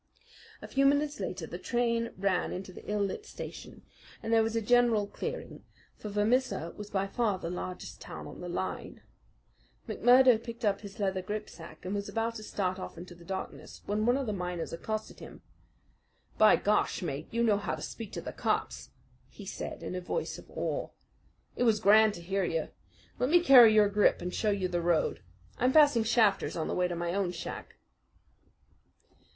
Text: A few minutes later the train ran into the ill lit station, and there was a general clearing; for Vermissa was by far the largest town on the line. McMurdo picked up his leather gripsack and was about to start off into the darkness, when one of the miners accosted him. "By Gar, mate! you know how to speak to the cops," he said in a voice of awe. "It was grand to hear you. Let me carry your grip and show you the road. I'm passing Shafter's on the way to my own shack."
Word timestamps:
A 0.63 0.67
few 0.67 0.87
minutes 0.87 1.19
later 1.19 1.45
the 1.45 1.59
train 1.59 2.09
ran 2.17 2.51
into 2.51 2.73
the 2.73 2.83
ill 2.89 3.01
lit 3.03 3.23
station, 3.23 3.83
and 4.23 4.33
there 4.33 4.41
was 4.41 4.55
a 4.55 4.59
general 4.59 5.05
clearing; 5.05 5.63
for 5.95 6.09
Vermissa 6.09 6.73
was 6.75 6.89
by 6.89 7.05
far 7.05 7.37
the 7.37 7.51
largest 7.51 8.01
town 8.01 8.25
on 8.25 8.41
the 8.41 8.49
line. 8.49 9.03
McMurdo 9.87 10.43
picked 10.43 10.65
up 10.65 10.81
his 10.81 10.97
leather 10.97 11.21
gripsack 11.21 11.85
and 11.85 11.93
was 11.93 12.09
about 12.09 12.33
to 12.33 12.43
start 12.43 12.79
off 12.79 12.97
into 12.97 13.13
the 13.13 13.23
darkness, 13.23 13.83
when 13.85 14.07
one 14.07 14.17
of 14.17 14.25
the 14.25 14.33
miners 14.33 14.73
accosted 14.73 15.19
him. 15.19 15.43
"By 16.35 16.55
Gar, 16.55 16.87
mate! 17.03 17.27
you 17.29 17.43
know 17.43 17.57
how 17.57 17.75
to 17.75 17.81
speak 17.83 18.11
to 18.13 18.21
the 18.21 18.33
cops," 18.33 18.89
he 19.29 19.45
said 19.45 19.83
in 19.83 19.93
a 19.93 20.01
voice 20.01 20.39
of 20.39 20.49
awe. 20.49 20.89
"It 21.55 21.61
was 21.61 21.79
grand 21.79 22.15
to 22.15 22.21
hear 22.23 22.43
you. 22.43 22.69
Let 23.19 23.29
me 23.29 23.39
carry 23.39 23.75
your 23.75 23.87
grip 23.87 24.19
and 24.19 24.33
show 24.33 24.49
you 24.49 24.67
the 24.67 24.81
road. 24.81 25.21
I'm 25.59 25.71
passing 25.71 26.03
Shafter's 26.05 26.57
on 26.57 26.67
the 26.67 26.73
way 26.73 26.87
to 26.87 26.95
my 26.95 27.13
own 27.13 27.31
shack." 27.31 27.75